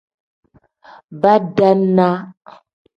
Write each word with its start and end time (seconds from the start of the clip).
Badaanaa. 1.21 2.17